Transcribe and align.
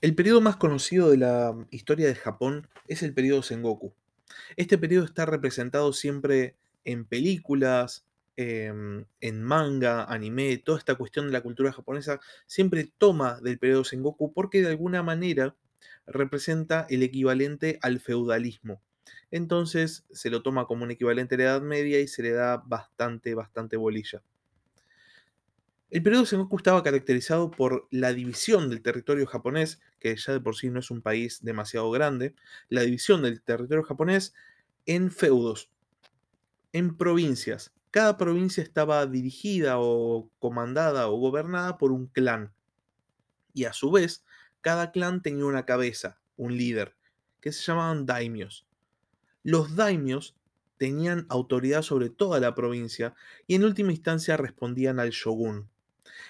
El 0.00 0.14
periodo 0.14 0.40
más 0.40 0.56
conocido 0.56 1.10
de 1.10 1.16
la 1.16 1.66
historia 1.70 2.06
de 2.06 2.14
Japón 2.14 2.68
es 2.86 3.02
el 3.02 3.14
periodo 3.14 3.42
Sengoku. 3.42 3.94
Este 4.56 4.78
periodo 4.78 5.04
está 5.04 5.26
representado 5.26 5.92
siempre 5.92 6.54
en 6.84 7.04
películas, 7.04 8.06
em, 8.36 9.06
en 9.20 9.42
manga, 9.42 10.04
anime, 10.04 10.56
toda 10.58 10.78
esta 10.78 10.94
cuestión 10.94 11.26
de 11.26 11.32
la 11.32 11.40
cultura 11.40 11.72
japonesa 11.72 12.20
siempre 12.46 12.92
toma 12.96 13.40
del 13.40 13.58
periodo 13.58 13.82
Sengoku 13.82 14.32
porque 14.32 14.62
de 14.62 14.68
alguna 14.68 15.02
manera 15.02 15.56
representa 16.06 16.86
el 16.88 17.02
equivalente 17.02 17.80
al 17.82 17.98
feudalismo. 17.98 18.80
Entonces 19.32 20.04
se 20.10 20.30
lo 20.30 20.42
toma 20.42 20.66
como 20.66 20.84
un 20.84 20.92
equivalente 20.92 21.34
a 21.34 21.38
la 21.38 21.44
Edad 21.44 21.62
Media 21.62 21.98
y 21.98 22.06
se 22.06 22.22
le 22.22 22.30
da 22.30 22.58
bastante, 22.58 23.34
bastante 23.34 23.76
bolilla. 23.76 24.22
El 25.90 26.02
periodo 26.02 26.26
Sengoku 26.26 26.58
estaba 26.58 26.82
caracterizado 26.82 27.50
por 27.50 27.88
la 27.90 28.12
división 28.12 28.68
del 28.68 28.82
territorio 28.82 29.26
japonés, 29.26 29.80
que 29.98 30.14
ya 30.14 30.34
de 30.34 30.40
por 30.40 30.54
sí 30.54 30.68
no 30.68 30.80
es 30.80 30.90
un 30.90 31.00
país 31.00 31.42
demasiado 31.42 31.90
grande, 31.90 32.34
la 32.68 32.82
división 32.82 33.22
del 33.22 33.40
territorio 33.40 33.82
japonés 33.82 34.34
en 34.84 35.10
feudos, 35.10 35.70
en 36.74 36.94
provincias. 36.94 37.72
Cada 37.90 38.18
provincia 38.18 38.62
estaba 38.62 39.06
dirigida 39.06 39.76
o 39.78 40.28
comandada 40.38 41.08
o 41.08 41.16
gobernada 41.16 41.78
por 41.78 41.90
un 41.90 42.06
clan. 42.06 42.52
Y 43.54 43.64
a 43.64 43.72
su 43.72 43.90
vez, 43.90 44.26
cada 44.60 44.92
clan 44.92 45.22
tenía 45.22 45.46
una 45.46 45.64
cabeza, 45.64 46.18
un 46.36 46.54
líder, 46.54 46.96
que 47.40 47.50
se 47.50 47.62
llamaban 47.62 48.04
daimios. 48.04 48.66
Los 49.42 49.74
daimios 49.74 50.36
tenían 50.76 51.24
autoridad 51.30 51.80
sobre 51.80 52.10
toda 52.10 52.40
la 52.40 52.54
provincia 52.54 53.14
y 53.46 53.54
en 53.54 53.64
última 53.64 53.92
instancia 53.92 54.36
respondían 54.36 55.00
al 55.00 55.10
shogun. 55.10 55.70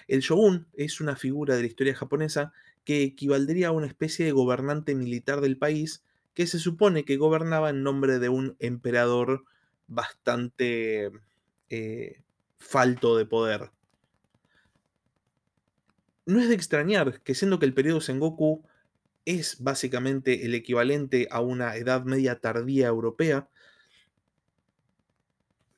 El 0.07 0.21
shogun 0.21 0.67
es 0.73 1.01
una 1.01 1.15
figura 1.15 1.55
de 1.55 1.61
la 1.61 1.67
historia 1.67 1.95
japonesa 1.95 2.53
que 2.83 3.03
equivaldría 3.03 3.69
a 3.69 3.71
una 3.71 3.87
especie 3.87 4.25
de 4.25 4.31
gobernante 4.31 4.95
militar 4.95 5.41
del 5.41 5.57
país 5.57 6.03
que 6.33 6.47
se 6.47 6.59
supone 6.59 7.05
que 7.05 7.17
gobernaba 7.17 7.69
en 7.69 7.83
nombre 7.83 8.19
de 8.19 8.29
un 8.29 8.55
emperador 8.59 9.43
bastante 9.87 11.11
eh, 11.69 12.21
falto 12.57 13.17
de 13.17 13.25
poder. 13.25 13.71
No 16.25 16.39
es 16.39 16.47
de 16.47 16.55
extrañar 16.55 17.21
que 17.21 17.35
siendo 17.35 17.59
que 17.59 17.65
el 17.65 17.73
periodo 17.73 18.01
Sengoku 18.01 18.63
es 19.25 19.61
básicamente 19.61 20.45
el 20.45 20.55
equivalente 20.55 21.27
a 21.31 21.41
una 21.41 21.75
Edad 21.75 22.03
Media 22.03 22.39
tardía 22.39 22.87
europea, 22.87 23.49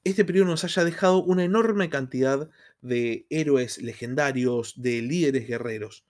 este 0.04 0.26
periodo 0.26 0.48
nos 0.48 0.64
haya 0.64 0.84
dejado 0.84 1.24
una 1.24 1.44
enorme 1.44 1.90
cantidad 1.90 2.50
de 2.82 3.26
héroes 3.30 3.82
legendarios, 3.82 4.74
de 4.82 5.02
líderes 5.02 5.48
guerreros. 5.48 6.06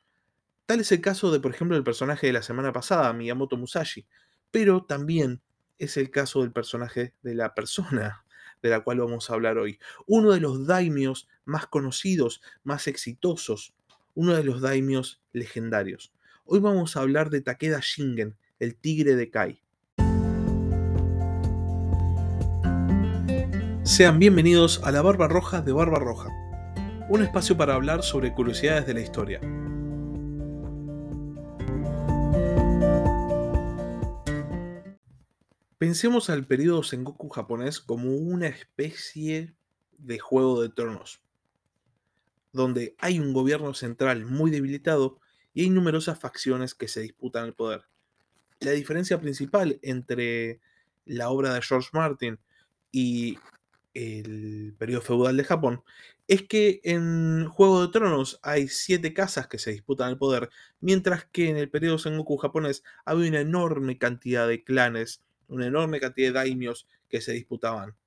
Tal 0.65 0.79
es 0.79 0.91
el 0.91 1.01
caso 1.01 1.31
de, 1.31 1.39
por 1.39 1.53
ejemplo, 1.53 1.75
el 1.77 1.83
personaje 1.83 2.27
de 2.27 2.33
la 2.33 2.41
semana 2.41 2.71
pasada, 2.71 3.11
Miyamoto 3.13 3.57
Musashi, 3.57 4.07
pero 4.51 4.83
también 4.83 5.41
es 5.79 5.97
el 5.97 6.11
caso 6.11 6.41
del 6.41 6.51
personaje 6.51 7.13
de 7.23 7.35
la 7.35 7.53
persona 7.53 8.23
de 8.61 8.69
la 8.69 8.81
cual 8.81 8.99
vamos 8.99 9.29
a 9.29 9.33
hablar 9.33 9.57
hoy. 9.57 9.79
Uno 10.05 10.31
de 10.31 10.39
los 10.39 10.67
daimios 10.67 11.27
más 11.45 11.67
conocidos, 11.67 12.41
más 12.63 12.87
exitosos, 12.87 13.73
uno 14.13 14.33
de 14.33 14.43
los 14.43 14.61
daimios 14.61 15.21
legendarios. 15.33 16.13
Hoy 16.45 16.59
vamos 16.59 16.95
a 16.95 17.01
hablar 17.01 17.29
de 17.29 17.41
Takeda 17.41 17.79
Shingen, 17.81 18.37
el 18.59 18.75
tigre 18.75 19.15
de 19.15 19.29
Kai. 19.29 19.61
Sean 23.83 24.19
bienvenidos 24.19 24.81
a 24.83 24.91
la 24.91 25.01
Barba 25.01 25.27
Roja 25.27 25.61
de 25.61 25.71
Barba 25.73 25.99
Roja, 25.99 26.29
un 27.11 27.21
espacio 27.21 27.57
para 27.57 27.73
hablar 27.73 28.03
sobre 28.03 28.33
curiosidades 28.33 28.87
de 28.87 28.93
la 28.93 29.01
historia. 29.01 29.41
Pensemos 35.77 36.29
al 36.29 36.45
periodo 36.45 36.83
Sengoku 36.83 37.27
japonés 37.27 37.81
como 37.81 38.15
una 38.15 38.47
especie 38.47 39.53
de 39.97 40.19
juego 40.19 40.61
de 40.61 40.69
tronos, 40.69 41.21
donde 42.53 42.95
hay 42.97 43.19
un 43.19 43.33
gobierno 43.33 43.73
central 43.73 44.25
muy 44.25 44.49
debilitado 44.49 45.19
y 45.53 45.63
hay 45.63 45.69
numerosas 45.69 46.17
facciones 46.17 46.73
que 46.73 46.87
se 46.87 47.01
disputan 47.01 47.47
el 47.47 47.53
poder. 47.53 47.83
La 48.61 48.71
diferencia 48.71 49.19
principal 49.19 49.79
entre 49.81 50.61
la 51.03 51.29
obra 51.29 51.55
de 51.55 51.61
George 51.61 51.89
Martin 51.91 52.39
y 52.89 53.37
el 53.93 54.73
periodo 54.77 55.01
feudal 55.01 55.35
de 55.35 55.43
Japón, 55.43 55.83
es 56.31 56.43
que 56.43 56.79
en 56.85 57.45
Juego 57.49 57.85
de 57.85 57.91
Tronos 57.91 58.39
hay 58.41 58.69
siete 58.69 59.13
casas 59.13 59.47
que 59.47 59.59
se 59.59 59.71
disputan 59.71 60.11
el 60.11 60.17
poder, 60.17 60.49
mientras 60.79 61.25
que 61.25 61.49
en 61.49 61.57
el 61.57 61.69
periodo 61.69 61.97
Sengoku 61.97 62.37
japonés 62.37 62.83
había 63.03 63.27
una 63.27 63.41
enorme 63.41 63.97
cantidad 63.97 64.47
de 64.47 64.63
clanes, 64.63 65.21
una 65.49 65.67
enorme 65.67 65.99
cantidad 65.99 66.29
de 66.29 66.33
daimios 66.33 66.87
que 67.09 67.19
se 67.19 67.33
disputaban 67.33 67.97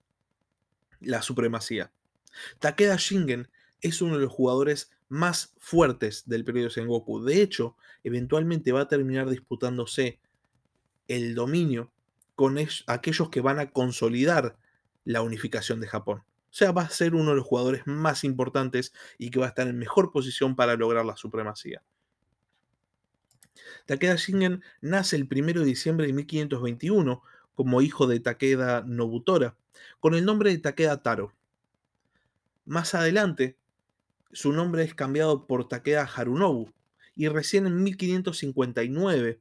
la 1.00 1.20
supremacía. 1.20 1.92
Takeda 2.60 2.96
Shingen 2.96 3.50
es 3.82 4.00
uno 4.00 4.14
de 4.14 4.22
los 4.22 4.32
jugadores 4.32 4.91
más 5.10 5.52
fuertes 5.58 6.26
del 6.26 6.46
periodo 6.46 6.70
Sengoku. 6.70 7.22
De 7.22 7.42
hecho, 7.42 7.76
eventualmente 8.04 8.72
va 8.72 8.80
a 8.80 8.88
terminar 8.88 9.28
disputándose 9.28 10.18
el 11.08 11.34
dominio 11.34 11.92
con 12.36 12.56
aquellos 12.86 13.28
que 13.28 13.42
van 13.42 13.58
a 13.58 13.70
consolidar 13.70 14.56
la 15.04 15.20
unificación 15.20 15.78
de 15.78 15.88
Japón. 15.88 16.24
O 16.54 16.56
sea, 16.56 16.70
va 16.70 16.82
a 16.82 16.88
ser 16.88 17.16
uno 17.16 17.31
de 17.31 17.37
los 17.38 17.44
jugadores 17.44 17.82
más 17.84 18.22
importantes 18.22 18.92
y 19.19 19.31
que 19.31 19.41
va 19.41 19.47
a 19.47 19.48
estar 19.48 19.66
en 19.66 19.76
mejor 19.76 20.12
posición 20.12 20.54
para 20.54 20.76
lograr 20.76 21.04
la 21.04 21.16
supremacía. 21.16 21.82
Takeda 23.87 24.15
Shingen 24.15 24.62
nace 24.81 25.16
el 25.16 25.28
1 25.28 25.47
de 25.60 25.65
diciembre 25.65 26.06
de 26.06 26.12
1521 26.12 27.25
como 27.56 27.82
hijo 27.82 28.06
de 28.06 28.20
Takeda 28.20 28.84
Nobutora, 28.87 29.56
con 29.98 30.15
el 30.15 30.25
nombre 30.25 30.50
de 30.50 30.59
Takeda 30.59 31.03
Taro. 31.03 31.32
Más 32.66 32.94
adelante, 32.94 33.56
su 34.31 34.53
nombre 34.53 34.84
es 34.84 34.94
cambiado 34.94 35.48
por 35.48 35.66
Takeda 35.66 36.04
Harunobu, 36.04 36.72
y 37.16 37.26
recién 37.26 37.66
en 37.66 37.82
1559 37.82 39.41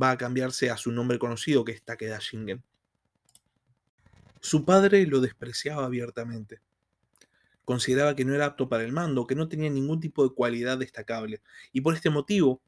va 0.00 0.12
a 0.12 0.18
cambiarse 0.18 0.70
a 0.70 0.76
su 0.76 0.92
nombre 0.92 1.18
conocido 1.18 1.64
que 1.64 1.72
es 1.72 1.82
Takeda 1.82 2.20
Shingen. 2.20 2.62
Su 4.40 4.64
padre 4.64 5.06
lo 5.06 5.20
despreciaba 5.20 5.84
abiertamente. 5.84 6.60
Consideraba 7.64 8.16
que 8.16 8.24
no 8.24 8.34
era 8.34 8.46
apto 8.46 8.68
para 8.68 8.84
el 8.84 8.92
mando, 8.92 9.26
que 9.26 9.34
no 9.34 9.48
tenía 9.48 9.68
ningún 9.70 10.00
tipo 10.00 10.26
de 10.26 10.34
cualidad 10.34 10.78
destacable, 10.78 11.42
y 11.72 11.80
por 11.82 11.94
este 11.94 12.10
motivo, 12.10 12.62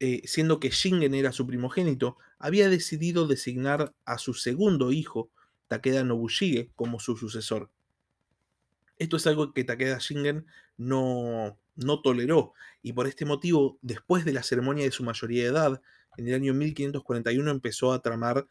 eh, 0.00 0.22
siendo 0.24 0.58
que 0.58 0.70
Shingen 0.70 1.14
era 1.14 1.32
su 1.32 1.46
primogénito, 1.46 2.16
había 2.38 2.68
decidido 2.68 3.26
designar 3.26 3.94
a 4.04 4.18
su 4.18 4.34
segundo 4.34 4.90
hijo, 4.90 5.30
Takeda 5.68 6.02
Nobushige, 6.04 6.70
como 6.74 6.98
su 6.98 7.16
sucesor. 7.16 7.70
Esto 8.98 9.16
es 9.16 9.26
algo 9.26 9.52
que 9.52 9.64
Takeda 9.64 9.98
Shingen 9.98 10.46
no, 10.76 11.58
no 11.76 12.00
toleró, 12.00 12.54
y 12.82 12.94
por 12.94 13.06
este 13.06 13.24
motivo, 13.24 13.78
después 13.82 14.24
de 14.24 14.32
la 14.32 14.42
ceremonia 14.42 14.84
de 14.84 14.92
su 14.92 15.04
mayoría 15.04 15.42
de 15.42 15.50
edad, 15.50 15.82
en 16.16 16.28
el 16.28 16.34
año 16.34 16.54
1541 16.54 17.50
empezó 17.50 17.92
a 17.92 18.02
tramar 18.02 18.46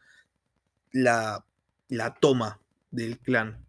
la 0.90 1.44
la 1.88 2.14
toma 2.14 2.60
del 2.90 3.18
clan. 3.18 3.64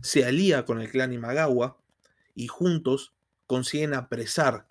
Se 0.00 0.24
alía 0.24 0.64
con 0.64 0.80
el 0.80 0.90
clan 0.90 1.12
Imagawa 1.12 1.78
y 2.34 2.46
juntos 2.48 3.12
consiguen 3.46 3.94
apresar 3.94 4.66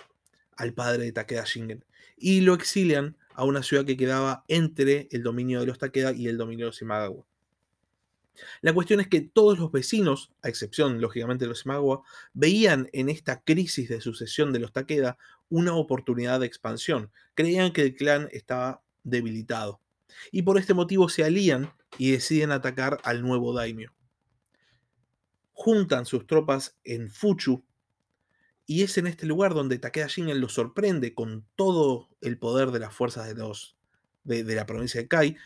al 0.55 0.73
padre 0.73 1.03
de 1.03 1.11
Takeda 1.11 1.43
Shingen 1.45 1.85
y 2.17 2.41
lo 2.41 2.53
exilian 2.53 3.17
a 3.33 3.43
una 3.43 3.63
ciudad 3.63 3.85
que 3.85 3.97
quedaba 3.97 4.43
entre 4.47 5.07
el 5.11 5.23
dominio 5.23 5.59
de 5.59 5.65
los 5.65 5.79
Takeda 5.79 6.13
y 6.13 6.27
el 6.27 6.37
dominio 6.37 6.65
de 6.65 6.69
los 6.69 6.81
Imagawa. 6.81 7.25
La 8.61 8.73
cuestión 8.73 8.99
es 8.99 9.07
que 9.07 9.21
todos 9.21 9.59
los 9.59 9.71
vecinos, 9.71 10.31
a 10.41 10.49
excepción 10.49 11.01
lógicamente 11.01 11.45
de 11.45 11.49
los 11.49 11.65
Imagawa, 11.65 12.01
veían 12.33 12.89
en 12.93 13.09
esta 13.09 13.41
crisis 13.41 13.89
de 13.89 14.01
sucesión 14.01 14.53
de 14.53 14.59
los 14.59 14.71
Takeda 14.71 15.17
una 15.49 15.75
oportunidad 15.75 16.39
de 16.39 16.45
expansión. 16.45 17.11
Creían 17.33 17.73
que 17.73 17.83
el 17.83 17.95
clan 17.95 18.29
estaba 18.31 18.81
debilitado. 19.03 19.79
Y 20.31 20.43
por 20.43 20.57
este 20.57 20.73
motivo 20.73 21.09
se 21.09 21.23
alían 21.23 21.73
y 21.97 22.11
deciden 22.11 22.51
atacar 22.51 22.99
al 23.03 23.21
nuevo 23.21 23.53
daimyo. 23.53 23.91
Juntan 25.53 26.05
sus 26.05 26.25
tropas 26.25 26.77
en 26.83 27.09
Fuchu 27.09 27.63
y 28.65 28.83
es 28.83 28.97
en 28.97 29.07
este 29.07 29.25
lugar 29.25 29.53
donde 29.53 29.79
Takeda 29.79 30.07
Shingen 30.07 30.39
los 30.39 30.53
sorprende 30.53 31.13
con 31.13 31.45
todo 31.55 32.09
el 32.21 32.37
poder 32.37 32.71
de 32.71 32.79
las 32.79 32.93
fuerzas 32.93 33.27
de, 33.27 33.35
los, 33.35 33.75
de, 34.23 34.43
la 34.43 34.65
provincia 34.65 35.01
de 35.01 35.07
Kai 35.07 35.37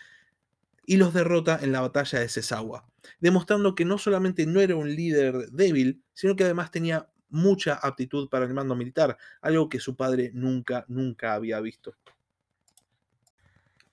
y 0.86 0.98
los 0.98 1.14
derrota 1.14 1.60
en 1.62 1.72
la 1.72 1.82
batalla 1.82 2.20
de 2.20 2.30
Sesawa, 2.30 2.88
demostrando 3.20 3.74
que 3.74 3.86
no 3.86 3.98
solamente 3.98 4.46
no 4.46 4.62
era 4.62 4.76
un 4.76 4.96
líder 4.96 5.50
débil, 5.50 6.04
sino 6.14 6.36
que 6.36 6.44
además 6.44 6.70
tenía 6.70 7.10
mucha 7.30 7.74
aptitud 7.74 8.30
para 8.30 8.46
el 8.46 8.54
mando 8.54 8.76
militar, 8.76 9.18
algo 9.42 9.70
que 9.70 9.80
su 9.80 9.96
padre 9.96 10.32
nunca, 10.34 10.86
nunca 10.88 11.34
había 11.34 11.60
visto. 11.60 11.96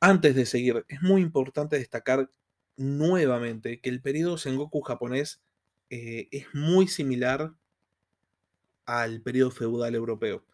Antes 0.04 0.34
de 0.34 0.46
seguir, 0.46 0.84
es 0.88 1.00
muy 1.00 1.22
importante 1.22 1.78
destacar 1.78 2.28
nuevamente 2.76 3.80
que 3.80 3.88
el 3.88 4.02
periodo 4.02 4.36
Sengoku 4.36 4.80
japonés 4.82 5.40
eh, 5.90 6.28
es 6.32 6.46
muy 6.54 6.88
similar 6.88 7.54
al 8.84 9.20
periodo 9.22 9.50
feudal 9.50 9.94
europeo, 9.94 10.44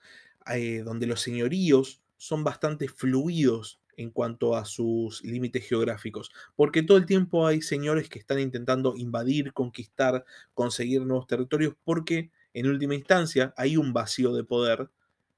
eh, 0.54 0.82
donde 0.84 1.06
los 1.06 1.20
señoríos 1.20 2.02
son 2.16 2.44
bastante 2.44 2.88
fluidos 2.88 3.80
en 3.96 4.10
cuanto 4.10 4.54
a 4.54 4.64
sus 4.64 5.24
límites 5.24 5.66
geográficos, 5.66 6.30
porque 6.54 6.82
todo 6.82 6.98
el 6.98 7.06
tiempo 7.06 7.46
hay 7.46 7.62
señores 7.62 8.08
que 8.08 8.18
están 8.18 8.38
intentando 8.38 8.94
invadir, 8.96 9.52
conquistar, 9.52 10.24
conseguir 10.54 11.02
nuevos 11.06 11.26
territorios, 11.26 11.74
porque 11.84 12.30
en 12.52 12.66
última 12.68 12.94
instancia 12.94 13.54
hay 13.56 13.76
un 13.76 13.92
vacío 13.92 14.32
de 14.34 14.44
poder 14.44 14.90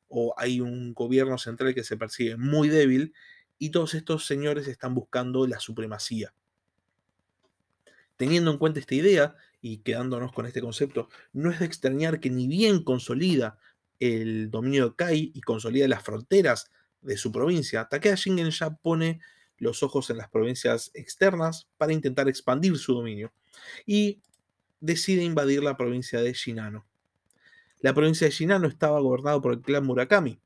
o 0.09 0.35
hay 0.37 0.61
un 0.61 0.93
gobierno 0.93 1.39
central 1.39 1.75
que 1.75 1.85
se 1.85 1.97
percibe 1.97 2.37
muy 2.37 2.69
débil 2.69 3.15
y 3.61 3.71
todos 3.71 3.95
estos 3.95 4.27
señores 4.27 4.67
están 4.67 4.95
buscando 4.95 5.47
la 5.47 5.61
supremacía. 5.61 6.33
Teniendo 8.17 8.51
en 8.51 8.59
cuenta 8.59 8.81
esta 8.81 8.95
idea 8.95 9.37
y 9.61 9.79
quedándonos 9.79 10.33
con 10.33 10.47
este 10.47 10.63
concepto, 10.63 11.11
no 11.35 11.51
es 11.51 11.61
de 11.61 11.67
extrañar 11.67 12.21
que 12.21 12.31
ni 12.31 12.49
bien 12.49 12.83
consolida 12.83 13.59
el 14.01 14.51
dominio 14.51 14.89
de 14.89 14.97
Kai 14.97 15.31
y 15.35 15.43
consolida 15.43 15.87
las 15.89 16.03
fronteras 16.03 16.71
de 17.03 17.19
su 17.19 17.31
provincia, 17.31 17.87
Takeda 17.87 18.15
Shingen 18.15 18.51
ya 18.51 18.71
pone 18.71 19.21
los 19.59 19.83
ojos 19.83 20.09
en 20.09 20.17
las 20.17 20.31
provincias 20.31 20.91
externas 20.95 21.69
para 21.77 21.93
intentar 21.93 22.31
expandir 22.31 22.79
su 22.79 22.95
dominio 22.95 23.31
y 23.85 24.23
decide 24.81 25.23
invadir 25.23 25.63
la 25.63 25.77
provincia 25.77 26.23
de 26.23 26.33
Shinano. 26.33 26.87
La 27.81 27.93
provincia 27.93 28.27
de 28.27 28.33
Shinano 28.33 28.69
estaba 28.69 29.01
gobernada 29.01 29.39
por 29.41 29.53
el 29.53 29.61
clan 29.61 29.85
Murakami 29.85 30.41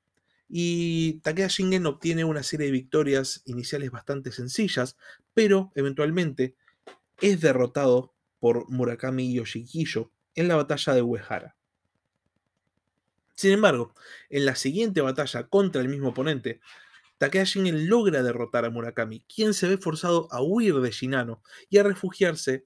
y 0.56 1.15
Takeda 1.15 1.49
Shingen 1.49 1.85
obtiene 1.85 2.25
una 2.25 2.45
serie 2.45 2.67
de 2.67 2.73
victorias 2.73 3.43
iniciales 3.45 3.91
bastante 3.91 4.31
sencillas, 4.31 4.97
pero 5.35 5.73
eventualmente 5.75 6.55
es 7.21 7.41
derrotado 7.41 8.15
por 8.39 8.71
Murakami 8.71 9.35
Yoshikiyo 9.35 10.12
en 10.37 10.47
la 10.47 10.55
batalla 10.55 10.95
de 10.95 11.03
Uehara. 11.03 11.56
Sin 13.35 13.51
embargo, 13.51 13.97
en 14.31 14.47
la 14.47 14.55
siguiente 14.55 15.01
batalla 15.01 15.49
contra 15.49 15.83
el 15.83 15.89
mismo 15.89 16.11
oponente, 16.11 16.61
Takeda 17.19 17.43
Shingen 17.43 17.89
logra 17.89 18.23
derrotar 18.23 18.65
a 18.65 18.71
Murakami, 18.71 19.25
quien 19.27 19.55
se 19.55 19.67
ve 19.67 19.77
forzado 19.77 20.29
a 20.31 20.41
huir 20.41 20.77
de 20.77 20.93
Shinano 20.93 21.43
y 21.69 21.79
a 21.79 21.83
refugiarse 21.83 22.65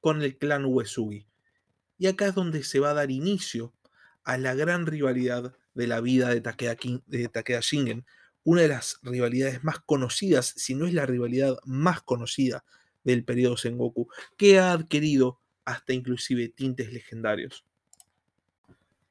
con 0.00 0.22
el 0.22 0.38
clan 0.38 0.64
Uesugi. 0.64 1.28
Y 1.98 2.08
acá 2.08 2.26
es 2.26 2.34
donde 2.34 2.64
se 2.64 2.80
va 2.80 2.90
a 2.90 2.94
dar 2.94 3.12
inicio 3.12 3.72
a 4.24 4.38
la 4.38 4.56
gran 4.56 4.86
rivalidad 4.86 5.54
de 5.78 5.86
la 5.86 6.00
vida 6.00 6.30
de 6.30 6.40
Takeda, 6.40 6.76
de 7.06 7.60
Shingen, 7.62 8.04
una 8.42 8.62
de 8.62 8.68
las 8.68 8.98
rivalidades 9.02 9.62
más 9.62 9.78
conocidas, 9.78 10.52
si 10.56 10.74
no 10.74 10.88
es 10.88 10.92
la 10.92 11.06
rivalidad 11.06 11.56
más 11.64 12.02
conocida 12.02 12.64
del 13.04 13.24
periodo 13.24 13.56
Sengoku, 13.56 14.08
que 14.36 14.58
ha 14.58 14.72
adquirido 14.72 15.38
hasta 15.64 15.92
inclusive 15.92 16.48
tintes 16.48 16.92
legendarios. 16.92 17.64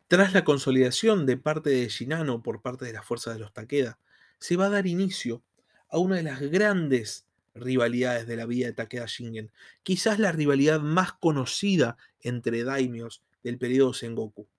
Tras 0.09 0.33
la 0.33 0.43
consolidación 0.43 1.25
de 1.25 1.37
parte 1.37 1.69
de 1.69 1.87
Shinano 1.87 2.43
por 2.43 2.61
parte 2.61 2.83
de 2.83 2.91
las 2.91 3.05
fuerzas 3.05 3.35
de 3.35 3.39
los 3.39 3.53
Takeda, 3.53 3.97
se 4.37 4.57
va 4.57 4.65
a 4.65 4.69
dar 4.69 4.87
inicio 4.87 5.41
a 5.87 5.99
una 5.99 6.17
de 6.17 6.23
las 6.23 6.41
grandes 6.41 7.27
rivalidades 7.55 8.27
de 8.27 8.35
la 8.35 8.45
vida 8.45 8.67
de 8.67 8.73
Takeda 8.73 9.05
Shingen, 9.07 9.53
quizás 9.83 10.19
la 10.19 10.33
rivalidad 10.33 10.81
más 10.81 11.13
conocida 11.13 11.95
entre 12.19 12.65
daimios 12.65 13.23
del 13.41 13.57
periodo 13.57 13.93
Sengoku. 13.93 14.49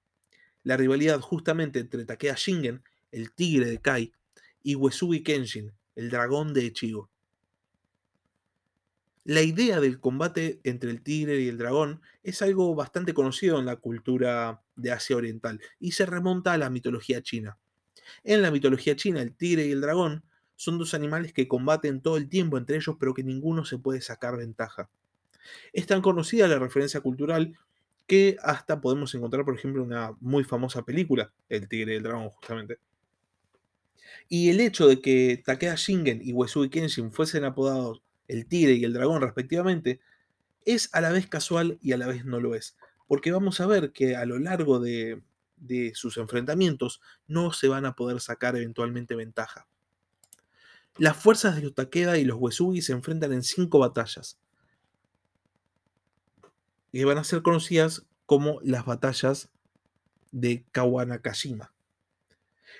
La 0.63 0.77
rivalidad 0.77 1.21
justamente 1.21 1.79
entre 1.79 2.05
Takeda 2.05 2.35
Shingen, 2.37 2.83
el 3.11 3.33
tigre 3.33 3.67
de 3.67 3.81
Kai, 3.81 4.13
y 4.63 4.75
Uesugi 4.75 5.23
Kenshin, 5.23 5.73
el 5.95 6.11
dragón 6.11 6.53
de 6.53 6.67
Echigo. 6.67 7.11
La 9.25 9.43
idea 9.43 9.79
del 9.81 10.01
combate 10.01 10.61
entre 10.65 10.91
el 10.91 11.03
tigre 11.03 11.41
y 11.41 11.49
el 11.49 11.59
dragón 11.59 12.01
es 12.23 12.41
algo 12.41 12.75
bastante 12.75 13.13
conocido 13.13 13.59
en 13.59 13.67
la 13.67 13.77
cultura 13.77 14.63
de 14.75 14.91
Asia 14.91 15.17
Oriental 15.17 15.61
y 15.79 15.93
se 15.93 16.07
remonta 16.07 16.55
a 16.55 16.59
la 16.59 16.71
mitología 16.71 17.23
china. 17.23 17.59
En 18.25 18.41
la 18.41 18.51
mitología 18.51 18.97
china, 18.97 19.21
el 19.21 19.35
tigre 19.35 19.67
y 19.67 19.73
el 19.73 19.83
dragón 19.83 20.25
son 20.57 20.79
dos 20.79 20.95
animales 20.95 21.33
que 21.33 21.47
combaten 21.47 22.01
todo 22.01 22.17
el 22.17 22.29
tiempo 22.29 22.57
entre 22.57 22.77
ellos, 22.77 22.97
pero 22.99 23.13
que 23.13 23.23
ninguno 23.23 23.65
se 23.65 23.79
puede 23.79 24.01
sacar 24.01 24.37
ventaja. 24.37 24.89
Es 25.73 25.87
tan 25.87 26.01
conocida 26.01 26.49
la 26.49 26.59
referencia 26.59 27.01
cultural 27.01 27.57
que 28.09 28.37
hasta 28.43 28.81
podemos 28.81 29.15
encontrar, 29.15 29.45
por 29.45 29.55
ejemplo, 29.55 29.85
una 29.85 30.17
muy 30.21 30.43
famosa 30.43 30.83
película, 30.83 31.33
El 31.49 31.69
tigre 31.69 31.93
y 31.93 31.97
el 31.97 32.03
dragón, 32.03 32.31
justamente. 32.31 32.81
Y 34.29 34.49
el 34.49 34.61
hecho 34.61 34.89
de 34.89 35.01
que 35.01 35.41
Takeda 35.45 35.77
Shingen 35.77 36.21
y 36.23 36.33
Uesugi 36.33 36.71
Kenshin 36.71 37.13
fuesen 37.13 37.45
apodados 37.45 38.03
el 38.29 38.47
tigre 38.47 38.75
y 38.75 38.85
el 38.85 38.93
dragón 38.93 39.23
respectivamente, 39.23 40.01
es 40.65 40.91
a 40.93 41.01
la 41.01 41.11
vez 41.11 41.27
casual 41.27 41.79
y 41.83 41.93
a 41.93 41.97
la 41.97 42.07
vez 42.07 42.25
no 42.25 42.41
lo 42.41 42.55
es. 42.55 42.77
Porque 43.07 43.33
vamos 43.33 43.61
a 43.61 43.67
ver 43.67 43.93
que 43.93 44.17
a 44.17 44.27
lo 44.27 44.39
largo 44.39 44.79
de, 44.81 45.23
sus 45.95 46.19
enfrentamientos 46.19 47.01
no 47.27 47.53
se 47.53 47.69
van 47.69 47.87
a 47.87 47.95
poder 47.95 48.21
sacar 48.21 48.55
eventualmente 48.57 49.17
ventaja. 49.17 49.67
Las 50.99 51.17
fuerzas 51.17 51.57
de 51.57 51.63
los 51.63 51.75
Takeda 51.75 52.19
y 52.19 52.25
los 52.25 52.39
Wesugi 52.39 52.83
se 52.83 52.93
enfrentan 52.93 53.33
en 53.33 53.43
cinco 53.43 53.79
batallas. 53.79 54.39
Y 56.93 57.05
van 57.05 57.19
a 57.19 57.25
ser 57.25 57.43
conocidas 57.43 58.07
como 58.27 58.61
las 58.63 58.85
batallas 58.85 59.51
de 60.33 60.65
Kawanakashima. 60.73 61.73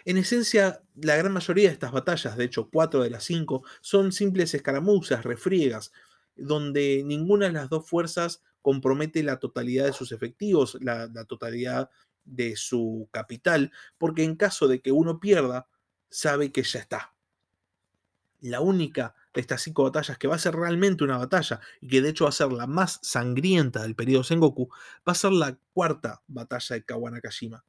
En 0.05 0.17
esencia, 0.17 0.83
la 0.95 1.17
gran 1.17 1.33
mayoría 1.33 1.69
de 1.69 1.75
estas 1.75 1.93
batallas, 1.93 2.37
de 2.37 2.45
hecho 2.45 2.71
cuatro 2.71 3.03
de 3.03 3.11
las 3.11 3.25
cinco, 3.25 3.65
son 3.81 4.13
simples 4.13 4.55
escaramuzas, 4.55 5.25
refriegas, 5.25 5.93
donde 6.37 7.03
ninguna 7.05 7.47
de 7.47 7.53
las 7.53 7.69
dos 7.69 7.89
fuerzas 7.89 8.43
compromete 8.63 9.23
la 9.23 9.39
totalidad 9.39 9.87
de 9.87 9.93
sus 9.93 10.13
efectivos, 10.13 10.79
la, 10.81 11.09
totalidad 11.25 11.91
de 12.25 12.57
su 12.57 13.09
capital, 13.11 13.73
porque 13.97 14.25
en 14.25 14.37
caso 14.37 14.69
de 14.69 14.81
que 14.81 14.93
uno 14.93 15.21
pierda, 15.21 15.69
sabe 16.11 16.53
que 16.53 16.63
ya 16.63 16.81
está. 16.81 17.15
La 18.41 18.61
única 18.61 19.15
estas 19.39 19.63
cinco 19.63 19.85
batallas 19.85 20.19
que 20.19 20.29
va 20.29 20.37
a 20.37 20.39
ser 20.39 20.55
realmente 20.55 21.05
una 21.05 21.19
batalla 21.19 21.61
y 21.81 21.89
que 21.89 22.03
de 22.03 22.11
hecho 22.11 22.25
va 22.25 22.31
a 22.31 22.33
ser 22.33 22.53
la 22.53 22.67
más 22.67 22.99
sangrienta 23.03 23.83
del 23.83 23.95
periodo 23.95 24.25
Sengoku, 24.25 24.69
va 25.07 25.13
a 25.13 25.15
ser 25.15 25.33
la 25.33 25.59
cuarta 25.73 26.23
batalla 26.27 26.77
de 26.77 26.85
Kawanakashima, 26.85 27.65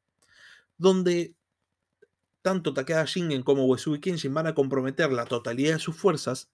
donde 0.78 1.36
tanto 2.42 2.74
Takeda 2.74 3.06
Shingen 3.06 3.44
como 3.44 3.66
Uesugi 3.66 4.00
Kenshin 4.00 4.34
van 4.34 4.48
a 4.48 4.56
comprometer 4.56 5.12
la 5.12 5.26
totalidad 5.26 5.74
de 5.74 5.80
sus 5.80 5.96
fuerzas 5.96 6.50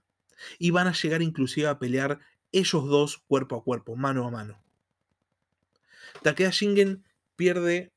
y 0.60 0.72
van 0.72 0.88
a 0.88 0.94
llegar 0.94 1.22
inclusive 1.22 1.68
a 1.68 1.80
pelear 1.80 2.20
ellos 2.52 2.86
dos 2.86 3.18
cuerpo 3.28 3.56
a 3.56 3.64
cuerpo, 3.64 3.96
mano 3.96 4.28
a 4.28 4.32
mano. 4.32 4.62
Takeda 6.22 6.50
Shingen 6.50 7.04
pierde 7.36 7.94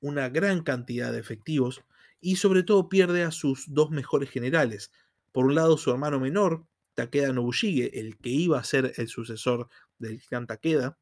una 0.00 0.28
gran 0.28 0.62
cantidad 0.62 1.12
de 1.12 1.18
efectivos 1.18 1.82
y 2.20 2.36
sobre 2.36 2.62
todo 2.62 2.88
pierde 2.88 3.24
a 3.24 3.30
sus 3.30 3.72
dos 3.74 3.90
mejores 3.90 4.30
generales. 4.30 4.92
Por 5.32 5.46
un 5.46 5.54
lado 5.54 5.76
su 5.76 5.90
hermano 5.90 6.20
menor, 6.20 6.66
Takeda 6.94 7.32
Nobushige, 7.32 7.98
el 7.98 8.18
que 8.18 8.30
iba 8.30 8.58
a 8.58 8.64
ser 8.64 8.92
el 8.96 9.08
sucesor 9.08 9.68
del 9.98 10.22
clan 10.22 10.46
Takeda, 10.46 10.98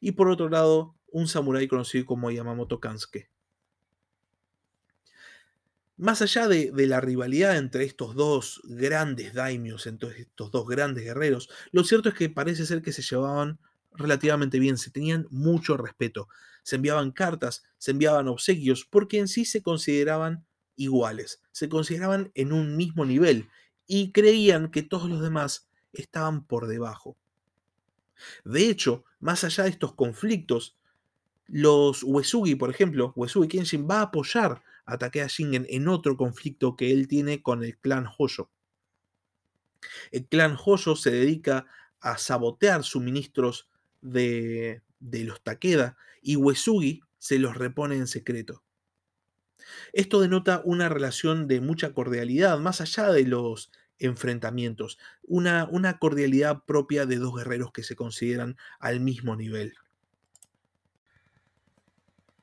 y 0.00 0.12
por 0.12 0.28
otro 0.28 0.48
lado 0.48 0.94
un 1.10 1.28
samurái 1.28 1.68
conocido 1.68 2.06
como 2.06 2.30
Yamamoto 2.30 2.80
Kansuke. 2.80 3.30
Más 5.96 6.22
allá 6.22 6.48
de, 6.48 6.72
la 6.86 7.00
rivalidad 7.00 7.56
entre 7.56 7.84
estos 7.84 8.14
dos 8.14 8.60
grandes 8.64 9.34
daimios, 9.34 9.86
entre 9.86 10.22
estos 10.22 10.50
dos 10.50 10.66
grandes 10.66 11.04
guerreros, 11.04 11.48
lo 11.70 11.84
cierto 11.84 12.08
es 12.08 12.14
que 12.14 12.28
parece 12.28 12.66
ser 12.66 12.82
que 12.82 12.92
se 12.92 13.02
llevaban 13.02 13.60
relativamente 13.92 14.58
bien, 14.58 14.78
se 14.78 14.90
tenían 14.90 15.26
mucho 15.30 15.76
respeto, 15.76 16.28
se 16.62 16.76
enviaban 16.76 17.12
cartas, 17.12 17.62
se 17.78 17.90
enviaban 17.90 18.26
obsequios, 18.26 18.84
porque 18.84 19.18
en 19.18 19.28
sí 19.28 19.44
se 19.44 19.62
consideraban 19.62 20.44
iguales, 20.76 21.42
se 21.52 21.68
consideraban 21.68 22.32
en 22.34 22.52
un 22.52 22.76
mismo 22.76 23.04
nivel 23.04 23.48
y 23.86 24.12
creían 24.12 24.70
que 24.70 24.82
todos 24.82 25.08
los 25.08 25.20
demás 25.20 25.68
estaban 25.92 26.44
por 26.44 26.66
debajo. 26.66 27.16
De 28.44 28.68
hecho, 28.68 29.04
más 29.20 29.44
allá 29.44 29.64
de 29.64 29.70
estos 29.70 29.94
conflictos, 29.94 30.76
los 31.46 32.02
Uesugi, 32.02 32.54
por 32.54 32.70
ejemplo, 32.70 33.12
Uesugi 33.16 33.48
Kenshin 33.48 33.86
va 33.88 33.98
a 33.98 34.02
apoyar 34.02 34.62
a 34.84 34.98
Takeda 34.98 35.26
Shingen 35.26 35.66
en 35.68 35.88
otro 35.88 36.16
conflicto 36.16 36.76
que 36.76 36.92
él 36.92 37.08
tiene 37.08 37.42
con 37.42 37.62
el 37.64 37.76
clan 37.78 38.08
Hoyo. 38.18 38.50
El 40.10 40.26
clan 40.26 40.56
Hoyo 40.64 40.96
se 40.96 41.10
dedica 41.10 41.66
a 42.00 42.18
sabotear 42.18 42.84
suministros 42.84 43.68
de, 44.00 44.82
de 44.98 45.24
los 45.24 45.42
Takeda 45.42 45.96
y 46.20 46.36
Uesugi 46.36 47.02
se 47.18 47.38
los 47.38 47.56
repone 47.56 47.96
en 47.96 48.06
secreto. 48.06 48.62
Esto 49.92 50.20
denota 50.20 50.62
una 50.64 50.88
relación 50.88 51.48
de 51.48 51.60
mucha 51.60 51.92
cordialidad, 51.92 52.58
más 52.58 52.80
allá 52.80 53.10
de 53.10 53.24
los 53.24 53.70
enfrentamientos, 53.98 54.98
una, 55.22 55.68
una 55.70 55.98
cordialidad 55.98 56.64
propia 56.64 57.06
de 57.06 57.16
dos 57.16 57.36
guerreros 57.36 57.72
que 57.72 57.82
se 57.82 57.96
consideran 57.96 58.56
al 58.80 59.00
mismo 59.00 59.36
nivel. 59.36 59.74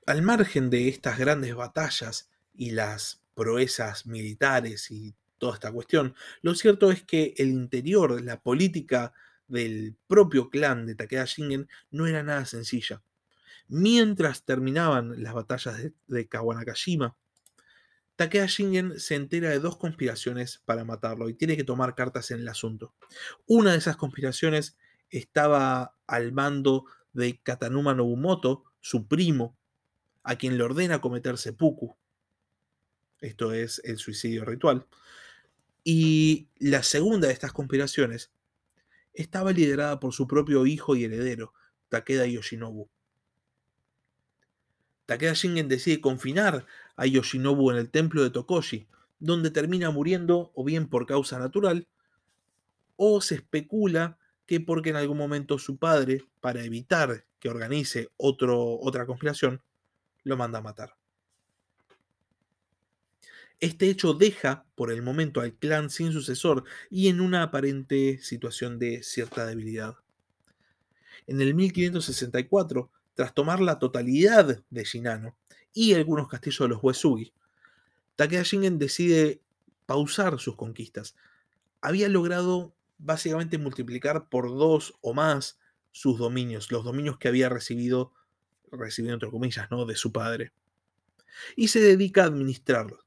Al 0.05 0.21
margen 0.21 0.69
de 0.69 0.87
estas 0.87 1.19
grandes 1.19 1.53
batallas 1.55 2.29
y 2.55 2.71
las 2.71 3.21
proezas 3.35 4.05
militares 4.05 4.89
y 4.89 5.13
toda 5.37 5.53
esta 5.53 5.71
cuestión, 5.71 6.15
lo 6.41 6.55
cierto 6.55 6.91
es 6.91 7.03
que 7.03 7.33
el 7.37 7.49
interior, 7.49 8.21
la 8.21 8.41
política 8.41 9.13
del 9.47 9.95
propio 10.07 10.49
clan 10.49 10.85
de 10.85 10.95
Takeda 10.95 11.25
Shingen 11.25 11.67
no 11.91 12.07
era 12.07 12.23
nada 12.23 12.45
sencilla. 12.45 13.01
Mientras 13.69 14.45
terminaban 14.45 15.21
las 15.21 15.35
batallas 15.35 15.77
de, 16.07 16.27
Kawanakashima, 16.27 17.15
Takeda 18.15 18.47
Shingen 18.47 18.99
se 18.99 19.13
entera 19.13 19.49
de 19.49 19.59
dos 19.59 19.77
conspiraciones 19.77 20.61
para 20.65 20.83
matarlo 20.83 21.29
y 21.29 21.35
tiene 21.35 21.55
que 21.55 21.63
tomar 21.63 21.93
cartas 21.93 22.31
en 22.31 22.39
el 22.39 22.47
asunto. 22.47 22.95
Una 23.45 23.71
de 23.71 23.77
esas 23.77 23.95
conspiraciones 23.95 24.75
estaba 25.11 25.95
al 26.07 26.33
mando 26.33 26.85
de 27.13 27.39
Katanuma 27.41 27.93
Nobumoto, 27.93 28.65
su 28.81 29.07
primo, 29.07 29.55
a 30.23 30.35
quien 30.35 30.57
le 30.57 30.63
ordena 30.63 30.99
cometer 30.99 31.37
seppuku. 31.37 31.95
Esto 33.21 33.53
es 33.53 33.81
el 33.85 33.97
suicidio 33.97 34.45
ritual. 34.45 34.87
Y 35.83 36.49
la 36.57 36.81
segunda 36.81 37.27
de 37.27 37.33
estas 37.33 37.53
conspiraciones 37.53 38.31
estaba 39.13 39.51
liderada 39.51 39.99
por 39.99 40.13
su 40.13 40.27
propio 40.27 40.65
hijo 40.65 40.95
y 40.95 41.03
heredero, 41.03 41.53
Takeda 41.89 42.25
Yoshinobu. 42.25 42.89
Takeda 45.09 45.33
Shingen 45.33 45.67
decide 45.67 46.01
confinar 46.01 46.67
a 46.95 47.07
Yoshinobu 47.07 47.71
en 47.71 47.77
el 47.77 47.89
templo 47.89 48.21
de 48.21 48.29
Tokoshi, 48.29 48.85
donde 49.17 49.49
termina 49.49 49.89
muriendo 49.89 50.51
o 50.53 50.63
bien 50.63 50.87
por 50.87 51.07
causa 51.07 51.39
natural, 51.39 51.87
o 52.95 53.19
se 53.19 53.33
especula 53.33 54.19
que 54.45 54.59
porque 54.59 54.91
en 54.91 54.97
algún 54.97 55.17
momento 55.17 55.57
su 55.57 55.77
padre, 55.77 56.25
para 56.41 56.63
evitar 56.63 57.25
que 57.39 57.49
organice 57.49 58.11
otro, 58.17 58.79
otra 58.79 59.07
conspiración, 59.07 59.63
lo 60.25 60.37
manda 60.37 60.59
a 60.59 60.61
matar. 60.61 60.95
Este 63.59 63.89
hecho 63.89 64.13
deja 64.13 64.63
por 64.75 64.91
el 64.91 65.01
momento 65.01 65.41
al 65.41 65.55
clan 65.55 65.89
sin 65.89 66.11
sucesor 66.11 66.65
y 66.91 67.07
en 67.07 67.19
una 67.19 67.41
aparente 67.41 68.19
situación 68.21 68.77
de 68.77 69.01
cierta 69.01 69.47
debilidad. 69.47 69.95
En 71.25 71.41
el 71.41 71.55
1564, 71.55 72.91
tras 73.19 73.33
tomar 73.33 73.59
la 73.59 73.79
totalidad 73.79 74.63
de 74.69 74.83
Shinano 74.85 75.35
y 75.73 75.93
algunos 75.93 76.29
castillos 76.29 76.59
de 76.59 76.69
los 76.69 76.81
Uesugi, 76.81 77.33
Takeda 78.15 78.43
Shingen 78.43 78.79
decide 78.79 79.41
pausar 79.85 80.39
sus 80.39 80.55
conquistas. 80.55 81.17
Había 81.81 82.07
logrado 82.07 82.73
básicamente 82.97 83.57
multiplicar 83.57 84.29
por 84.29 84.47
dos 84.47 84.93
o 85.01 85.13
más 85.13 85.59
sus 85.91 86.17
dominios, 86.17 86.71
los 86.71 86.85
dominios 86.85 87.17
que 87.17 87.27
había 87.27 87.49
recibido, 87.49 88.13
recibido 88.71 89.15
entre 89.15 89.29
comillas, 89.29 89.69
¿no? 89.69 89.85
de 89.85 89.97
su 89.97 90.13
padre. 90.13 90.53
Y 91.57 91.67
se 91.67 91.81
dedica 91.81 92.23
a 92.23 92.27
administrarlos. 92.27 93.05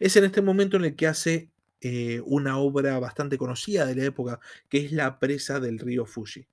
Es 0.00 0.16
en 0.16 0.24
este 0.24 0.42
momento 0.42 0.76
en 0.76 0.86
el 0.86 0.96
que 0.96 1.06
hace 1.06 1.52
eh, 1.82 2.20
una 2.24 2.58
obra 2.58 2.98
bastante 2.98 3.38
conocida 3.38 3.86
de 3.86 3.94
la 3.94 4.06
época, 4.06 4.40
que 4.68 4.78
es 4.78 4.90
la 4.90 5.20
presa 5.20 5.60
del 5.60 5.78
río 5.78 6.04
Fuji. 6.04 6.48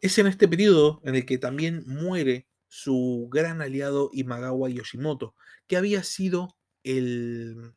Es 0.00 0.18
en 0.18 0.26
este 0.26 0.48
periodo 0.48 1.00
en 1.04 1.14
el 1.14 1.26
que 1.26 1.38
también 1.38 1.84
muere 1.86 2.48
su 2.68 3.28
gran 3.30 3.60
aliado 3.60 4.10
Imagawa 4.12 4.70
Yoshimoto, 4.70 5.34
que 5.66 5.76
había 5.76 6.02
sido 6.04 6.56
el 6.84 7.74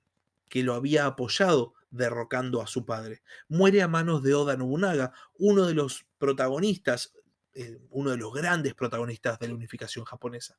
que 0.47 0.63
lo 0.63 0.75
había 0.75 1.07
apoyado 1.07 1.73
derrocando 1.89 2.61
a 2.61 2.67
su 2.67 2.85
padre. 2.85 3.23
Muere 3.47 3.81
a 3.81 3.87
manos 3.87 4.23
de 4.23 4.35
Oda 4.35 4.55
Nobunaga, 4.55 5.13
uno 5.33 5.65
de 5.65 5.73
los 5.73 6.05
protagonistas, 6.17 7.13
eh, 7.53 7.79
uno 7.89 8.11
de 8.11 8.17
los 8.17 8.33
grandes 8.33 8.73
protagonistas 8.73 9.39
de 9.39 9.47
la 9.47 9.55
unificación 9.55 10.05
japonesa. 10.05 10.57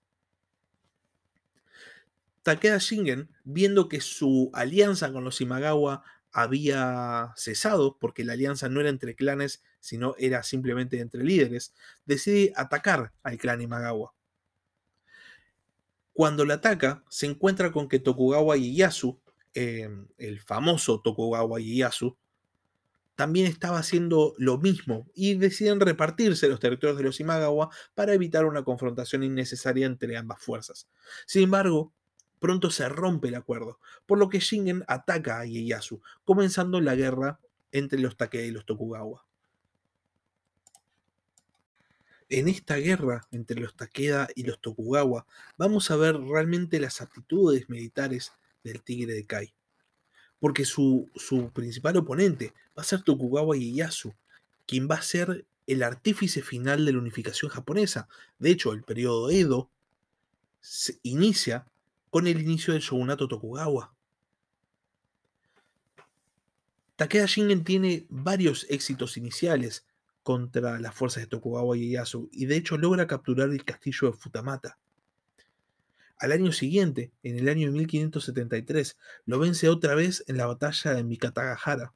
Takeda 2.43 2.79
Shingen, 2.79 3.31
viendo 3.45 3.89
que 3.89 4.01
su 4.01 4.51
alianza 4.53 5.13
con 5.13 5.25
los 5.25 5.41
Imagawa 5.41 6.05
había 6.31 7.33
cesado, 7.37 7.97
porque 7.99 8.25
la 8.25 8.35
alianza 8.35 8.69
no 8.69 8.81
era 8.81 8.91
entre 8.91 9.15
clanes, 9.15 9.63
sino 9.85 10.15
era 10.19 10.43
simplemente 10.43 10.99
entre 10.99 11.23
líderes, 11.23 11.75
decide 12.07 12.55
atacar 12.57 13.13
al 13.23 13.37
clan 13.37 13.61
Imagawa. 13.61 14.15
Cuando 16.15 16.47
la 16.47 16.55
ataca, 16.55 17.05
se 17.11 17.27
encuentra 17.27 17.71
con 17.71 17.87
que 17.87 17.99
Tokugawa 17.99 18.57
Ieyasu, 18.57 19.21
em, 19.53 20.09
el 20.17 20.41
famoso 20.41 21.03
Tokugawa 21.03 21.61
Ieyasu, 21.61 22.17
también 23.15 23.47
estaba 23.47 23.79
haciendo 23.79 24.33
lo 24.39 24.57
mismo 24.57 25.07
y 25.15 25.35
deciden 25.35 25.81
repartirse 25.81 26.49
los 26.49 26.61
territorios 26.61 26.97
de 26.97 27.05
los 27.05 27.21
Imagawa 27.21 27.69
para 27.95 28.15
evitar 28.15 28.47
una 28.47 28.65
confrontación 28.65 29.23
innecesaria 29.23 29.85
entre 29.85 30.17
ambas 30.17 30.41
fuerzas. 30.41 30.89
Sin 31.27 31.43
embargo, 31.43 31.93
pronto 32.41 32.71
se 32.71 32.89
rompe 32.89 33.29
el 33.29 33.35
acuerdo, 33.35 33.79
por 34.07 34.17
lo 34.19 34.31
que 34.31 34.41
Shingen 34.41 34.83
ataca 34.89 35.41
a 35.41 35.45
Ieyasu, 35.45 36.01
comenzando 36.25 36.81
la 36.81 36.95
guerra 36.95 37.39
entre 37.71 37.99
los 37.99 38.17
Takeda 38.17 38.45
y 38.45 38.51
los 38.51 38.65
Tokugawa. 38.65 39.27
En 42.29 42.49
esta 42.49 42.77
guerra 42.77 43.27
entre 43.31 43.61
los 43.61 43.77
Takeda 43.77 44.29
y 44.35 44.45
los 44.45 44.61
Tokugawa 44.61 45.27
vamos 45.57 45.91
a 45.91 45.97
ver 45.97 46.17
realmente 46.17 46.81
las 46.81 47.01
aptitudes 47.01 47.69
militares 47.69 48.33
del 48.63 48.83
Tigre 48.83 49.13
de 49.13 49.27
Kai, 49.27 49.55
porque 50.39 50.65
su, 50.65 51.11
su 51.15 51.51
principal 51.51 51.97
oponente 51.99 52.55
va 52.77 52.83
a 52.83 52.85
ser 52.85 53.03
Tokugawa 53.03 53.57
Ieyasu, 53.57 54.15
quien 54.67 54.89
va 54.91 54.97
a 54.97 55.03
ser 55.03 55.45
el 55.67 55.83
artífice 55.83 56.43
final 56.43 56.85
de 56.85 56.93
la 56.93 56.99
unificación 56.99 57.51
japonesa. 57.51 58.09
De 58.39 58.51
hecho, 58.51 58.73
el 58.73 58.83
periodo 58.83 59.31
Edo 59.31 59.71
se 60.61 60.99
inicia 61.03 61.67
con 62.11 62.27
el 62.27 62.41
inicio 62.41 62.73
del 62.73 62.83
shogunato 62.83 63.29
Tokugawa. 63.29 63.95
Takeda 66.97 67.27
Shingen 67.27 67.65
tiene 67.65 68.07
varios 68.09 68.67
éxitos 68.71 69.17
iniciales 69.17 69.85
contra 70.25 70.81
las 70.81 70.93
fuerzas 70.93 71.23
de 71.23 71.29
Tokugawa 71.29 71.77
Ieyasu 71.77 72.29
y 72.33 72.47
de 72.47 72.57
hecho 72.57 72.77
logra 72.77 73.07
capturar 73.07 73.51
el 73.51 73.65
castillo 73.65 74.11
de 74.11 74.17
Futamata. 74.19 74.79
Al 76.19 76.33
año 76.33 76.51
siguiente, 76.51 77.13
en 77.23 77.39
el 77.39 77.49
año 77.49 77.71
1573, 77.71 78.99
lo 79.27 79.39
vence 79.39 79.69
otra 79.69 79.95
vez 79.95 80.25
en 80.27 80.37
la 80.37 80.47
batalla 80.47 80.95
de 80.95 81.05
Mikatagahara. 81.05 81.95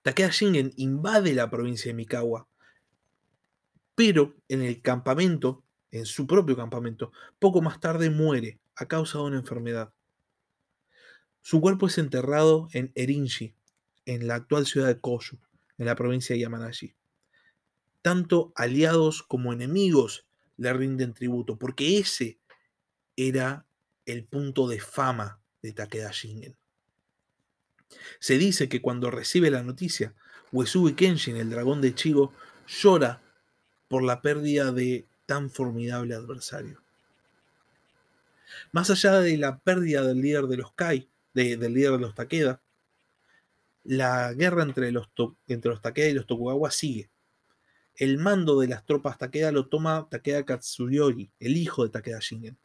Takeda 0.00 0.30
Shingen 0.30 0.72
invade 0.76 1.34
la 1.34 1.50
provincia 1.50 1.90
de 1.90 1.94
Mikawa, 1.94 2.48
pero 3.94 4.34
en 4.48 4.62
el 4.62 4.80
campamento 4.80 5.62
en 5.92 6.06
su 6.06 6.26
propio 6.26 6.56
campamento. 6.56 7.12
Poco 7.38 7.62
más 7.62 7.78
tarde 7.78 8.10
muere 8.10 8.58
a 8.74 8.86
causa 8.86 9.18
de 9.18 9.24
una 9.24 9.36
enfermedad. 9.36 9.92
Su 11.42 11.60
cuerpo 11.60 11.86
es 11.86 11.98
enterrado 11.98 12.68
en 12.72 12.90
Erinji, 12.94 13.54
en 14.06 14.26
la 14.26 14.36
actual 14.36 14.66
ciudad 14.66 14.88
de 14.88 14.98
Koshu, 14.98 15.38
en 15.82 15.86
la 15.86 15.96
provincia 15.96 16.34
de 16.34 16.40
Yamanashi. 16.40 16.94
Tanto 18.02 18.52
aliados 18.54 19.22
como 19.22 19.52
enemigos 19.52 20.26
le 20.56 20.72
rinden 20.72 21.12
tributo, 21.12 21.58
porque 21.58 21.98
ese 21.98 22.38
era 23.16 23.66
el 24.06 24.24
punto 24.24 24.68
de 24.68 24.80
fama 24.80 25.40
de 25.60 25.72
Takeda 25.72 26.10
Shingen. 26.12 26.56
Se 28.20 28.38
dice 28.38 28.68
que 28.68 28.80
cuando 28.80 29.10
recibe 29.10 29.50
la 29.50 29.62
noticia, 29.62 30.14
Uesugi 30.52 30.94
Kenshin, 30.94 31.36
el 31.36 31.50
dragón 31.50 31.80
de 31.80 31.94
Chigo, 31.94 32.32
llora 32.66 33.22
por 33.88 34.04
la 34.04 34.22
pérdida 34.22 34.72
de 34.72 35.06
tan 35.26 35.50
formidable 35.50 36.14
adversario. 36.14 36.80
Más 38.70 38.88
allá 38.90 39.20
de 39.20 39.36
la 39.36 39.58
pérdida 39.58 40.02
del 40.02 40.20
líder 40.20 40.44
de 40.44 40.58
los 40.58 40.72
Kai, 40.72 41.08
del 41.34 41.74
líder 41.74 41.92
de 41.92 41.98
los 41.98 42.14
Takeda, 42.14 42.61
la 43.84 44.32
guerra 44.32 44.62
entre 44.62 44.92
los, 44.92 45.10
entre 45.46 45.70
los 45.70 45.82
Takeda 45.82 46.08
y 46.08 46.14
los 46.14 46.26
Tokugawa 46.26 46.70
sigue. 46.70 47.10
El 47.94 48.18
mando 48.18 48.58
de 48.60 48.68
las 48.68 48.84
tropas 48.84 49.18
Takeda 49.18 49.52
lo 49.52 49.66
toma 49.68 50.08
Takeda 50.10 50.44
Katsuyori, 50.44 51.30
el 51.38 51.56
hijo 51.56 51.84
de 51.84 51.90
Takeda 51.90 52.18
Shingen, 52.20 52.58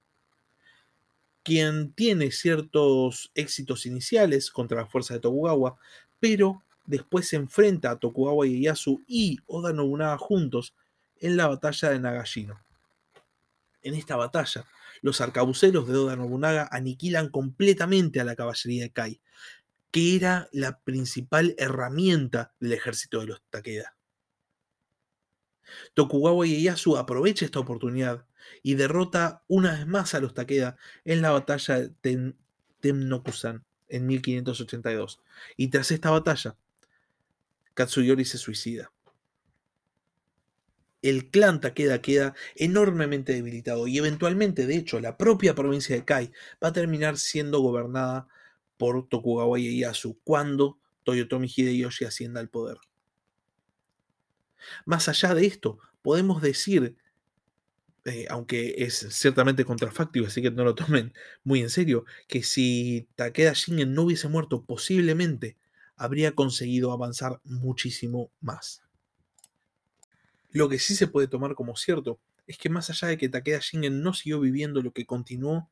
quien 1.43 1.93
tiene 1.93 2.31
ciertos 2.31 3.31
éxitos 3.33 3.86
iniciales 3.86 4.51
contra 4.51 4.81
las 4.81 4.89
fuerzas 4.89 5.15
de 5.15 5.21
Tokugawa, 5.21 5.77
pero 6.19 6.63
después 6.86 7.27
se 7.27 7.36
enfrenta 7.36 7.91
a 7.91 8.00
Tokugawa 8.00 8.47
Ieyasu 8.47 9.03
y 9.07 9.39
Oda 9.45 9.74
Nobunaga 9.74 10.17
juntos 10.17 10.74
en 11.19 11.38
la 11.38 11.47
batalla 11.47 11.89
de 11.89 12.00
Nagashino. 12.00 12.59
En 13.81 13.93
esta 13.93 14.15
batalla, 14.15 14.65
los 15.01 15.21
arcabuceros 15.21 15.88
de 15.88 15.95
Oda 15.95 16.15
Nobunaga 16.15 16.67
aniquilan 16.71 17.29
completamente 17.29 18.19
a 18.19 18.24
la 18.24 18.36
caballería 18.36 18.83
de 18.83 18.91
Kai, 18.91 19.21
que 19.91 20.15
era 20.15 20.50
la 20.51 20.79
principal 20.79 21.56
herramienta 21.58 22.53
del 22.60 22.74
ejército 22.74 23.20
de 23.20 23.27
los 23.27 23.41
Takeda. 23.50 23.96
Tokugawa 25.94 26.46
Ieyasu 26.46 26.98
aprovecha 26.98 27.46
esta 27.46 27.60
oportunidad 27.60 28.25
y 28.63 28.75
derrota 28.75 29.44
una 29.48 29.74
vez 29.74 29.88
más 29.88 30.13
a 30.13 30.20
los 30.20 30.34
Takeda 30.34 30.77
en 31.03 31.22
la 31.22 31.32
batalla 31.32 31.79
de 31.79 32.34
Temnokusan 32.79 33.65
en 33.89 34.06
1582. 34.06 35.22
Y 35.58 35.67
tras 35.70 35.91
esta 35.91 36.12
batalla, 36.12 36.56
Katsuyori 37.74 38.25
se 38.25 38.38
suicida 38.38 38.91
el 41.01 41.29
clan 41.29 41.62
Takeda 41.62 42.01
queda 42.01 42.36
enormemente 42.56 43.34
debilitado 43.34 43.88
y 43.88 43.98
eventualmente, 43.98 44.65
de 44.65 44.75
hecho, 44.75 45.00
la 45.00 45.17
propia 45.17 45.56
provincia 45.56 45.96
de 45.96 46.06
Kai 46.06 46.32
va 46.63 46.70
a 46.70 46.74
terminar 46.74 47.17
siendo 47.17 47.60
gobernada 47.60 48.27
por 48.77 49.07
Tokugawa 49.07 49.60
Ieyasu 49.60 50.19
cuando 50.24 50.79
Toyotomi 51.03 51.48
Hideyoshi 51.48 52.05
ascienda 52.05 52.39
al 52.39 52.50
poder. 52.50 52.77
Más 54.86 55.07
allá 55.10 55.34
de 55.34 55.46
esto, 55.46 55.79
podemos 56.01 56.41
decir 56.41 56.96
eh, 58.07 58.25
aunque 58.29 58.75
es 58.77 59.05
ciertamente 59.10 59.65
contrafáctico, 59.65 60.27
así 60.27 60.41
que 60.41 60.50
no 60.50 60.63
lo 60.63 60.75
tomen 60.75 61.13
muy 61.43 61.60
en 61.60 61.69
serio, 61.69 62.05
que 62.29 62.41
si 62.41 63.05
Takeda 63.15 63.51
Shingen 63.53 63.93
no 63.93 64.03
hubiese 64.03 64.29
muerto, 64.29 64.63
posiblemente 64.63 65.57
habría 65.98 66.31
conseguido 66.31 66.93
avanzar 66.93 67.41
muchísimo 67.43 68.31
más. 68.39 68.81
Lo 70.51 70.69
que 70.69 70.79
sí 70.79 70.96
se 70.96 71.07
puede 71.07 71.27
tomar 71.27 71.53
como 71.53 71.75
cierto 71.75 72.17
es 72.48 72.57
que 72.57 72.69
más 72.69 72.89
allá 72.89 73.10
de 73.10 73.17
que 73.17 73.27
Takeda 73.27 73.60
Shingen 73.60 74.01
no 74.01 74.13
siguió 74.13 74.39
viviendo, 74.39 74.81
lo 74.81 74.93
que 74.93 75.05
continuó 75.05 75.69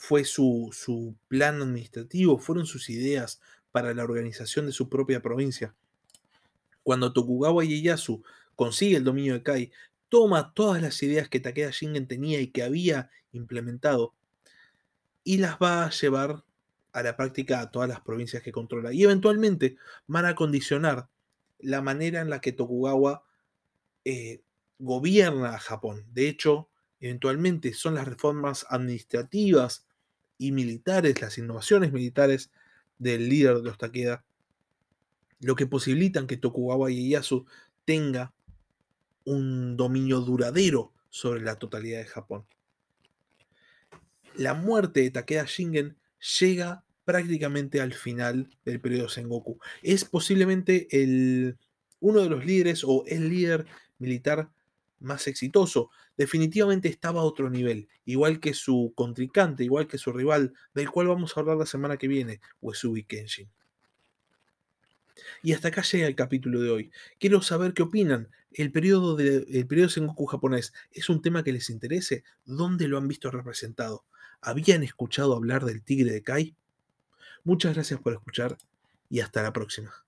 fue 0.00 0.24
su, 0.24 0.70
su 0.72 1.16
plan 1.26 1.60
administrativo, 1.60 2.38
fueron 2.38 2.66
sus 2.66 2.88
ideas 2.88 3.40
para 3.72 3.92
la 3.94 4.04
organización 4.04 4.66
de 4.66 4.72
su 4.72 4.88
propia 4.88 5.20
provincia. 5.20 5.74
Cuando 6.84 7.12
Tokugawa 7.12 7.64
Ieyasu 7.64 8.22
consigue 8.54 8.96
el 8.96 9.02
dominio 9.02 9.34
de 9.34 9.42
Kai, 9.42 9.72
toma 10.08 10.54
todas 10.54 10.80
las 10.80 11.02
ideas 11.02 11.28
que 11.28 11.40
Takeda 11.40 11.70
Shingen 11.72 12.06
tenía 12.06 12.40
y 12.40 12.46
que 12.46 12.62
había 12.62 13.10
implementado 13.32 14.14
y 15.24 15.38
las 15.38 15.56
va 15.58 15.86
a 15.86 15.90
llevar 15.90 16.44
a 16.92 17.02
la 17.02 17.16
práctica 17.16 17.60
a 17.60 17.72
todas 17.72 17.88
las 17.88 18.00
provincias 18.00 18.40
que 18.44 18.52
controla. 18.52 18.92
Y 18.92 19.02
eventualmente 19.02 19.78
van 20.06 20.26
a 20.26 20.36
condicionar 20.36 21.08
la 21.58 21.82
manera 21.82 22.20
en 22.20 22.30
la 22.30 22.40
que 22.40 22.52
Tokugawa 22.52 23.24
eh, 24.04 24.42
gobierna 24.78 25.56
a 25.56 25.58
Japón. 25.58 26.06
De 26.12 26.28
hecho, 26.28 26.68
eventualmente 27.00 27.74
son 27.74 27.96
las 27.96 28.06
reformas 28.06 28.64
administrativas 28.70 29.87
y 30.38 30.52
militares, 30.52 31.20
las 31.20 31.36
innovaciones 31.36 31.92
militares 31.92 32.50
del 32.98 33.28
líder 33.28 33.56
de 33.56 33.62
los 33.62 33.78
Takeda, 33.78 34.24
lo 35.40 35.54
que 35.54 35.66
posibilitan 35.66 36.26
que 36.26 36.36
Tokugawa 36.36 36.90
Ieyasu 36.90 37.46
tenga 37.84 38.32
un 39.24 39.76
dominio 39.76 40.20
duradero 40.20 40.92
sobre 41.10 41.40
la 41.42 41.56
totalidad 41.56 41.98
de 41.98 42.06
Japón. 42.06 42.44
La 44.36 44.54
muerte 44.54 45.00
de 45.00 45.10
Takeda 45.10 45.44
Shingen 45.46 45.96
llega 46.40 46.84
prácticamente 47.04 47.80
al 47.80 47.92
final 47.92 48.48
del 48.64 48.80
periodo 48.80 49.08
Sengoku. 49.08 49.58
Es 49.82 50.04
posiblemente 50.04 50.86
el, 50.90 51.56
uno 52.00 52.20
de 52.20 52.28
los 52.28 52.44
líderes 52.44 52.84
o 52.84 53.04
el 53.06 53.28
líder 53.28 53.66
militar 53.98 54.50
más 55.00 55.26
exitoso. 55.26 55.90
Definitivamente 56.18 56.88
estaba 56.88 57.20
a 57.20 57.24
otro 57.24 57.48
nivel, 57.48 57.88
igual 58.04 58.40
que 58.40 58.52
su 58.52 58.92
contrincante, 58.96 59.62
igual 59.62 59.86
que 59.86 59.98
su 59.98 60.12
rival, 60.12 60.52
del 60.74 60.90
cual 60.90 61.06
vamos 61.06 61.36
a 61.36 61.40
hablar 61.40 61.56
la 61.56 61.64
semana 61.64 61.96
que 61.96 62.08
viene, 62.08 62.40
Uesugi 62.60 63.04
Kenshin. 63.04 63.48
Y 65.44 65.52
hasta 65.52 65.68
acá 65.68 65.82
llega 65.82 66.08
el 66.08 66.16
capítulo 66.16 66.60
de 66.60 66.70
hoy. 66.70 66.90
Quiero 67.20 67.40
saber 67.40 67.72
qué 67.72 67.82
opinan. 67.82 68.30
¿El 68.52 68.72
periodo, 68.72 69.14
de, 69.14 69.88
Sengoku 69.88 70.26
japonés 70.26 70.72
es 70.90 71.08
un 71.08 71.22
tema 71.22 71.44
que 71.44 71.52
les 71.52 71.70
interese? 71.70 72.24
¿Dónde 72.44 72.88
lo 72.88 72.98
han 72.98 73.06
visto 73.06 73.30
representado? 73.30 74.04
¿Habían 74.40 74.82
escuchado 74.82 75.36
hablar 75.36 75.64
del 75.64 75.82
tigre 75.82 76.12
de 76.12 76.22
Kai? 76.22 76.56
Muchas 77.44 77.74
gracias 77.74 78.00
por 78.00 78.12
escuchar 78.12 78.58
y 79.08 79.20
hasta 79.20 79.42
la 79.42 79.52
próxima. 79.52 80.07